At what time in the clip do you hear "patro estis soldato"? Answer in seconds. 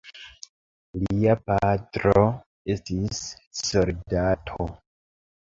1.51-4.69